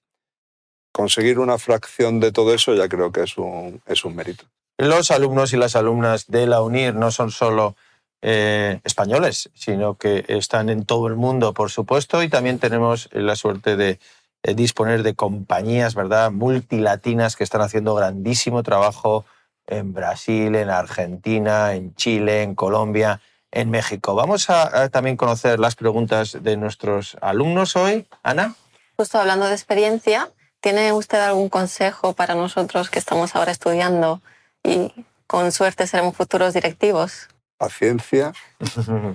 Conseguir 0.93 1.39
una 1.39 1.59
fracción 1.59 2.21
de 2.21 2.33
todo 2.33 2.53
eso 2.53 2.75
ya 2.75 2.89
creo 2.89 3.13
que 3.13 3.23
es 3.23 3.39
un, 3.39 3.81
es 3.87 4.05
un 4.05 4.17
mérito. 4.17 4.45
Los 4.77 5.11
alumnos 5.11 5.53
y 5.53 5.57
las 5.57 5.77
alumnas 5.77 6.27
de 6.27 6.47
la 6.47 6.63
UNIR 6.63 6.95
no 6.95 7.11
son 7.11 7.31
solo 7.31 7.77
eh, 8.23 8.81
españoles, 8.85 9.51
sino 9.55 9.95
que 9.97 10.25
están 10.29 10.69
en 10.69 10.85
todo 10.85 11.07
el 11.07 11.17
mundo, 11.17 11.55
por 11.55 11.71
supuesto, 11.71 12.23
y 12.23 12.29
también 12.29 12.59
tenemos 12.59 13.09
la 13.13 13.37
suerte 13.37 13.77
de 13.77 13.99
disponer 14.43 15.03
de 15.03 15.15
compañías 15.15 15.95
¿verdad? 15.95 16.31
multilatinas 16.31 17.37
que 17.37 17.45
están 17.45 17.61
haciendo 17.61 17.95
grandísimo 17.95 18.63
trabajo 18.63 19.25
en 19.67 19.93
Brasil, 19.93 20.55
en 20.55 20.71
Argentina, 20.71 21.75
en 21.75 21.95
Chile, 21.95 22.43
en 22.43 22.55
Colombia, 22.55 23.21
en 23.53 23.71
México. 23.71 24.15
Vamos 24.15 24.51
a, 24.51 24.89
también 24.89 25.17
conocer 25.17 25.59
las 25.59 25.77
preguntas 25.77 26.39
de 26.43 26.57
nuestros 26.57 27.17
alumnos 27.21 27.77
hoy. 27.77 28.07
Ana. 28.23 28.55
Justo 28.97 29.19
hablando 29.19 29.47
de 29.47 29.53
experiencia, 29.53 30.31
¿tiene 30.61 30.93
usted 30.93 31.21
algún 31.21 31.49
consejo 31.49 32.15
para 32.15 32.35
nosotros 32.35 32.91
que 32.91 32.99
estamos 32.99 33.35
ahora 33.35 33.53
estudiando 33.53 34.21
y 34.63 34.93
con 35.27 35.53
suerte 35.53 35.87
seremos 35.87 36.17
futuros 36.17 36.55
directivos? 36.55 37.29
Paciencia, 37.57 38.33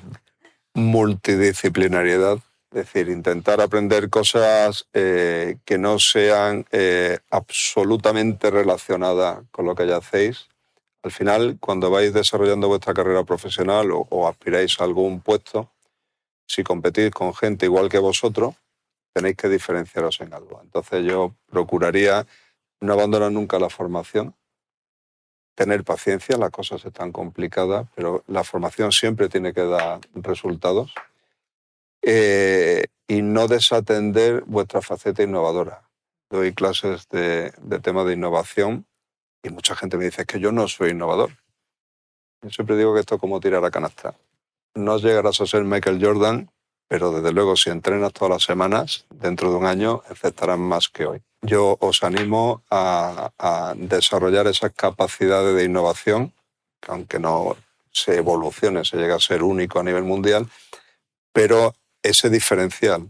multidisciplinariedad 0.74 2.40
es 2.76 2.88
decir, 2.88 3.08
intentar 3.08 3.62
aprender 3.62 4.10
cosas 4.10 4.86
eh, 4.92 5.60
que 5.64 5.78
no 5.78 5.98
sean 5.98 6.66
eh, 6.74 7.20
absolutamente 7.32 8.52
relacionadas 8.52 9.46
con 9.52 9.66
lo 9.66 9.76
que 9.76 9.88
ya 9.88 9.96
hacéis. 9.96 10.50
Al 11.02 11.12
final, 11.12 11.58
cuando 11.62 11.90
vais 11.90 12.14
desarrollando 12.14 12.68
vuestra 12.68 12.94
carrera 12.94 13.24
profesional 13.24 13.92
o, 13.94 14.28
aspiráis 14.28 14.82
a 14.82 14.84
algún 14.84 15.22
puesto, 15.22 15.72
si 16.46 16.64
competís 16.64 17.12
con 17.12 17.34
gente 17.34 17.66
igual 17.66 17.88
que 17.88 17.98
vosotros, 17.98 18.56
tenéis 19.14 19.38
que 19.38 19.48
diferenciaros 19.48 20.20
en 20.20 20.34
algo. 20.34 20.60
Entonces 20.62 21.06
yo 21.06 21.34
procuraría 21.50 22.28
no 22.82 22.92
abandonar 22.92 23.32
nunca 23.32 23.58
la 23.58 23.70
formación, 23.70 24.36
tener 25.56 25.86
paciencia, 25.86 26.36
las 26.38 26.52
cosas 26.52 26.84
están 26.84 27.14
complicadas, 27.14 27.88
pero 27.96 28.26
la 28.28 28.44
formación 28.44 28.92
siempre 28.92 29.30
tiene 29.30 29.54
que 29.54 29.64
dar 29.64 30.02
resultados 30.14 30.94
eh, 32.08 32.86
y 33.08 33.24
no 33.24 33.48
desatender 33.48 34.44
vuestra 34.46 34.82
faceta 34.82 35.24
innovadora. 35.24 35.90
Doy 36.30 36.54
clases 36.54 37.08
de, 37.10 37.52
de 37.58 37.80
temas 37.80 38.06
de 38.06 38.14
innovación 38.14 38.86
y 39.44 39.50
mucha 39.50 39.76
gente 39.76 39.98
me 39.98 40.06
dice 40.06 40.26
que 40.26 40.40
yo 40.40 40.52
no 40.52 40.68
soy 40.68 40.92
innovador. 40.92 41.32
Yo 42.44 42.50
siempre 42.52 42.78
digo 42.78 42.94
que 42.94 43.00
esto 43.00 43.16
es 43.16 43.22
como 43.22 43.40
tirar 43.40 43.66
a 43.66 43.72
canasta. 43.72 44.16
No 44.76 44.98
llegarás 44.98 45.42
a 45.42 45.48
ser 45.48 45.64
Michael 45.64 46.04
Jordan, 46.04 46.52
pero 46.88 47.12
desde 47.12 47.32
luego 47.32 47.56
si 47.56 47.72
entrenas 47.72 48.14
todas 48.14 48.34
las 48.36 48.44
semanas, 48.44 49.06
dentro 49.10 49.50
de 49.50 49.56
un 49.56 49.66
año 49.66 50.04
aceptarás 50.10 50.60
más 50.60 50.90
que 50.90 51.08
hoy. 51.08 51.24
Yo 51.42 51.78
os 51.80 52.04
animo 52.04 52.64
a, 52.70 53.32
a 53.40 53.74
desarrollar 53.76 54.46
esas 54.46 54.74
capacidades 54.74 55.56
de 55.56 55.64
innovación, 55.64 56.34
que 56.80 56.92
aunque 56.92 57.20
no 57.20 57.58
se 57.92 58.18
evolucione, 58.18 58.86
se 58.86 58.98
llega 58.98 59.16
a 59.16 59.20
ser 59.20 59.42
único 59.42 59.80
a 59.80 59.84
nivel 59.84 60.04
mundial, 60.04 60.48
pero 61.32 61.74
ese 62.10 62.30
diferencial 62.30 63.10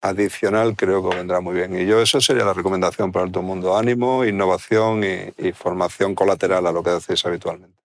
adicional 0.00 0.76
creo 0.76 1.08
que 1.08 1.16
vendrá 1.16 1.40
muy 1.40 1.54
bien. 1.54 1.78
Y 1.78 1.86
yo 1.86 2.00
eso 2.00 2.20
sería 2.20 2.44
la 2.44 2.54
recomendación 2.54 3.12
para 3.12 3.26
todo 3.26 3.40
el 3.40 3.46
mundo. 3.46 3.76
Ánimo, 3.76 4.24
innovación 4.24 5.02
y, 5.04 5.52
formación 5.52 6.14
colateral 6.14 6.66
a 6.66 6.72
lo 6.72 6.82
que 6.82 6.90
hacéis 6.90 7.24
habitualmente. 7.26 7.76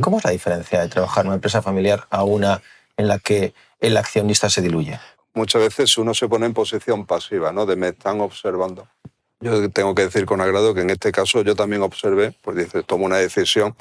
¿Cómo 0.00 0.18
es 0.18 0.24
la 0.24 0.30
diferencia 0.30 0.80
de 0.80 0.88
trabajar 0.88 1.24
en 1.24 1.28
una 1.28 1.36
empresa 1.36 1.62
familiar 1.62 2.06
a 2.10 2.24
una 2.24 2.60
en 2.96 3.08
la 3.08 3.18
que 3.18 3.54
el 3.78 3.96
accionista 3.96 4.50
se 4.50 4.60
diluye? 4.60 4.98
Muchas 5.32 5.62
veces 5.62 5.96
uno 5.96 6.12
se 6.12 6.28
pone 6.28 6.46
en 6.46 6.54
posición 6.54 7.06
pasiva, 7.06 7.52
¿no? 7.52 7.64
De 7.64 7.76
me 7.76 7.88
están 7.88 8.20
observando. 8.20 8.88
Yo 9.40 9.70
tengo 9.70 9.94
que 9.94 10.02
decir 10.02 10.26
con 10.26 10.40
agrado 10.40 10.74
que 10.74 10.82
en 10.82 10.90
este 10.90 11.12
caso 11.12 11.42
yo 11.42 11.54
también 11.54 11.82
observé, 11.82 12.34
pues 12.42 12.58
dice, 12.58 12.82
tomo 12.82 13.06
una 13.06 13.16
decisión 13.16 13.74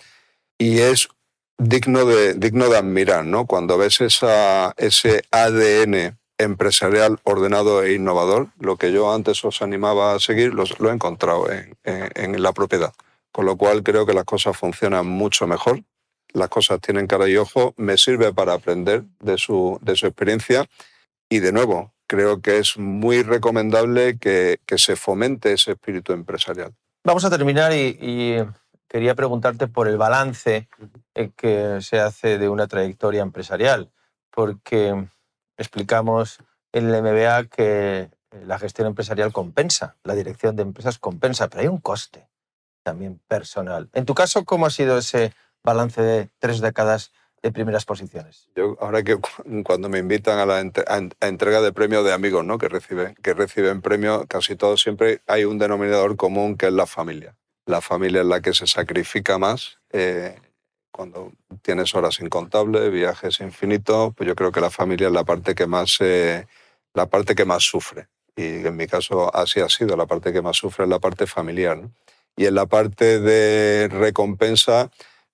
y 0.57 0.79
es 0.79 1.09
digno 1.59 2.05
de, 2.05 2.33
digno 2.33 2.69
de 2.69 2.77
admirar, 2.77 3.25
¿no? 3.25 3.45
Cuando 3.45 3.77
ves 3.77 4.01
esa, 4.01 4.73
ese 4.77 5.21
ADN 5.29 6.17
empresarial 6.37 7.19
ordenado 7.23 7.83
e 7.83 7.93
innovador, 7.93 8.47
lo 8.59 8.77
que 8.77 8.91
yo 8.91 9.13
antes 9.13 9.43
os 9.43 9.61
animaba 9.61 10.15
a 10.15 10.19
seguir, 10.19 10.53
lo 10.53 10.89
he 10.89 10.93
encontrado 10.93 11.51
en, 11.51 11.77
en, 11.83 12.41
la 12.41 12.53
propiedad. 12.53 12.93
Con 13.31 13.45
lo 13.45 13.57
cual 13.57 13.83
creo 13.83 14.05
que 14.05 14.13
las 14.13 14.23
cosas 14.23 14.57
funcionan 14.57 15.05
mucho 15.05 15.47
mejor, 15.47 15.83
las 16.31 16.47
cosas 16.47 16.79
tienen 16.79 17.07
cara 17.07 17.27
y 17.27 17.35
ojo, 17.35 17.73
me 17.77 17.97
sirve 17.97 18.33
para 18.33 18.53
aprender 18.53 19.03
de 19.19 19.37
su, 19.37 19.77
de 19.81 19.95
su 19.95 20.07
experiencia 20.07 20.65
y 21.27 21.39
de 21.39 21.51
nuevo, 21.51 21.93
creo 22.07 22.41
que 22.41 22.57
es 22.57 22.77
muy 22.77 23.21
recomendable 23.21 24.17
que, 24.17 24.59
que 24.65 24.77
se 24.77 24.95
fomente 24.95 25.51
ese 25.51 25.71
espíritu 25.71 26.13
empresarial. 26.13 26.73
Vamos 27.03 27.25
a 27.25 27.29
terminar 27.29 27.73
y, 27.73 27.97
y 27.99 28.37
quería 28.89 29.15
preguntarte 29.15 29.67
por 29.67 29.87
el 29.87 29.97
balance 29.97 30.67
eh, 31.15 31.31
que 31.37 31.79
se 31.81 31.99
hace 31.99 32.37
de 32.37 32.49
una 32.49 32.67
trayectoria 32.67 33.21
empresarial, 33.21 33.91
porque 34.31 35.07
explicamos 35.57 36.39
en 36.73 36.89
el 36.89 37.01
MBA 37.01 37.45
que 37.45 38.09
la 38.45 38.59
gestión 38.59 38.87
empresarial 38.87 39.31
compensa, 39.31 39.95
la 40.03 40.15
dirección 40.15 40.55
de 40.55 40.63
empresas 40.63 40.97
compensa, 40.99 41.47
pero 41.47 41.61
hay 41.61 41.67
un 41.67 41.79
coste 41.79 42.27
también 42.83 43.19
personal. 43.27 43.89
En 43.93 44.05
tu 44.05 44.15
caso, 44.15 44.43
¿cómo 44.43 44.65
ha 44.65 44.69
sido 44.71 44.97
ese 44.97 45.33
balance 45.63 46.01
de 46.01 46.29
tres 46.39 46.59
décadas 46.59 47.11
de 47.41 47.51
primeras 47.51 47.85
posiciones? 47.85 48.49
Yo 48.55 48.75
ahora 48.79 49.03
que 49.03 49.17
cuando 49.63 49.89
me 49.89 49.99
invitan 49.99 50.39
a 50.39 50.45
la 50.45 50.59
entrega 50.59 51.61
de 51.61 51.73
premios 51.73 52.03
de 52.03 52.13
amigos, 52.13 52.43
¿no? 52.43 52.57
que 52.57 52.69
reciben 52.69 53.15
que 53.21 53.33
reciben 53.33 53.81
premios, 53.81 54.25
casi 54.27 54.55
todos 54.55 54.81
siempre 54.81 55.21
hay 55.27 55.45
un 55.45 55.59
denominador 55.59 56.15
común 56.17 56.57
que 56.57 56.67
es 56.67 56.73
la 56.73 56.87
familia 56.87 57.35
la 57.65 57.81
familia 57.81 58.21
es 58.21 58.27
la 58.27 58.41
que 58.41 58.53
se 58.53 58.67
sacrifica 58.67 59.37
más. 59.37 59.79
Eh, 59.91 60.35
cuando 60.91 61.31
tienes 61.61 61.93
horas 61.95 62.19
incontables, 62.19 62.91
viajes 62.91 63.39
infinitos, 63.41 64.13
pues 64.15 64.27
yo 64.27 64.35
creo 64.35 64.51
que 64.51 64.61
la 64.61 64.69
familia 64.71 65.07
es 65.07 65.13
la 65.13 65.23
parte 65.23 65.55
que 65.55 65.67
más, 65.67 65.97
eh, 66.01 66.47
la 66.93 67.07
parte 67.07 67.35
que 67.35 67.45
más 67.45 67.63
sufre. 67.63 68.07
Y 68.35 68.65
en 68.67 68.75
mi 68.77 68.87
caso 68.87 69.33
así 69.35 69.59
ha 69.61 69.69
sido, 69.69 69.95
la 69.97 70.05
parte 70.07 70.33
que 70.33 70.41
más 70.41 70.57
sufre 70.57 70.85
es 70.85 70.89
la 70.89 70.99
parte 70.99 71.27
familiar. 71.27 71.79
Y 72.37 72.45
en 72.45 72.55
la 72.55 72.65
parte 72.67 73.19
de 73.19 73.87
recompensa, 73.89 74.89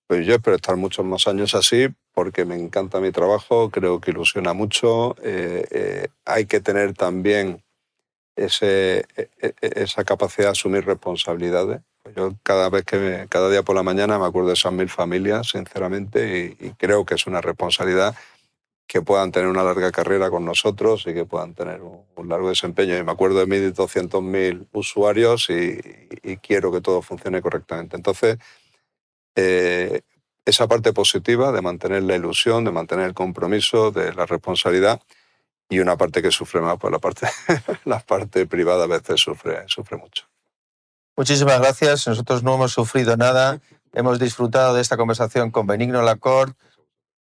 Pues 0.08 0.26
yo 0.28 0.36
espero 0.36 0.56
estar 0.58 0.78
muchos 0.78 1.06
más 1.06 1.28
años 1.28 1.56
así 1.56 1.88
porque 2.14 2.46
me 2.46 2.56
encanta 2.56 3.00
mi 3.00 3.12
trabajo, 3.12 3.72
creo 3.72 4.00
que 4.02 4.12
ilusiona 4.12 4.54
mucho. 4.54 5.16
Eh, 5.24 5.66
eh, 5.72 6.08
hay 6.26 6.46
que 6.46 6.62
tener 6.62 6.94
también 6.94 7.64
ese, 8.36 9.06
e, 9.18 9.30
e, 9.42 9.54
esa 9.62 10.04
capacidad 10.06 10.48
de 10.48 10.52
asumir 10.54 10.86
responsabilidades. 10.86 11.82
Yo 12.16 12.36
cada 12.44 12.70
vez 12.70 12.86
que 12.86 13.26
cada 13.30 13.50
día 13.50 13.64
por 13.64 13.76
la 13.76 13.84
mañana 13.84 14.20
me 14.20 14.26
acuerdo 14.26 14.50
de 14.50 14.54
esas 14.54 14.74
mil 14.74 14.90
familias, 14.90 15.50
sinceramente, 15.50 16.56
y, 16.60 16.72
creo 16.72 17.06
que 17.06 17.16
es 17.16 17.26
una 17.28 17.42
responsabilidad 17.42 18.16
que 18.88 19.02
puedan 19.02 19.32
tener 19.32 19.50
una 19.50 19.64
larga 19.64 19.92
carrera 19.92 20.30
con 20.30 20.46
nosotros 20.46 21.06
y 21.08 21.14
que 21.14 21.26
puedan 21.26 21.56
tener 21.56 21.82
un, 21.82 22.30
largo 22.30 22.50
desempeño. 22.50 22.98
Y 22.98 23.04
me 23.04 23.12
acuerdo 23.12 23.40
de 23.40 23.48
1.200.000 23.48 24.68
usuarios 24.74 25.50
y, 25.50 25.80
y, 26.24 26.38
quiero 26.38 26.72
que 26.72 26.82
todo 26.82 27.02
funcione 27.02 27.42
correctamente. 27.42 27.96
Entonces, 27.96 28.38
eh, 29.36 30.02
esa 30.46 30.68
parte 30.68 30.94
positiva 30.94 31.52
de 31.52 31.62
mantener 31.62 32.04
la 32.04 32.16
ilusión, 32.16 32.64
de 32.66 32.72
mantener 32.72 33.06
el 33.06 33.14
compromiso, 33.14 33.92
de 33.92 34.14
la 34.14 34.26
responsabilidad 34.26 35.02
y 35.70 35.80
una 35.80 35.98
parte 35.98 36.22
que 36.22 36.32
sufre 36.32 36.62
más, 36.62 36.78
pues 36.80 36.92
la 36.92 37.00
parte, 37.00 37.28
la 37.86 38.00
parte 38.00 38.46
privada 38.46 38.84
a 38.86 38.88
veces 38.88 39.20
sufre, 39.20 39.64
sufre 39.68 39.98
mucho. 39.98 40.28
Muchísimas 41.18 41.60
gracias. 41.60 42.08
Nosotros 42.08 42.44
no 42.44 42.56
hemos 42.56 42.74
sufrido 42.74 43.16
nada. 43.16 43.62
Hemos 43.94 44.20
disfrutado 44.20 44.74
de 44.74 44.82
esta 44.82 44.98
conversación 44.98 45.50
con 45.50 45.66
Benigno 45.66 46.02
Lacorte. 46.02 46.62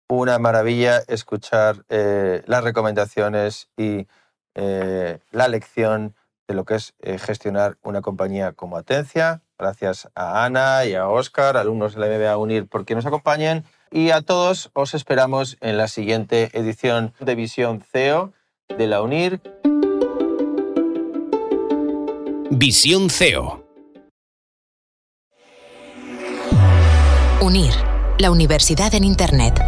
Una 0.08 0.38
maravilla 0.38 1.02
escuchar 1.06 1.84
eh, 1.88 2.42
las 2.46 2.64
recomendaciones 2.64 3.68
y 3.76 4.08
eh, 4.54 5.20
la 5.30 5.46
lección 5.48 6.16
de 6.48 6.54
lo 6.54 6.64
que 6.64 6.74
es 6.76 6.94
gestionar 7.18 7.76
una 7.82 8.00
compañía 8.00 8.52
como 8.52 8.76
Atencia. 8.76 9.42
Gracias 9.58 10.08
a 10.14 10.44
Ana 10.44 10.84
y 10.84 10.94
a 10.94 11.08
Oscar, 11.08 11.56
alumnos 11.56 11.94
de 11.94 12.00
la 12.00 12.06
MBA 12.06 12.36
UNIR, 12.36 12.66
por 12.66 12.84
que 12.84 12.94
nos 12.94 13.06
acompañen. 13.06 13.64
Y 13.90 14.10
a 14.10 14.22
todos 14.22 14.70
os 14.72 14.94
esperamos 14.94 15.56
en 15.60 15.76
la 15.76 15.88
siguiente 15.88 16.50
edición 16.52 17.12
de 17.20 17.34
Visión 17.34 17.80
CEO 17.80 18.32
de 18.68 18.86
la 18.86 19.02
UNIR. 19.02 19.40
Visión 22.50 23.10
CEO. 23.10 23.67
UNIR, 27.48 27.72
la 28.18 28.30
universidad 28.30 28.94
en 28.94 29.04
Internet. 29.04 29.58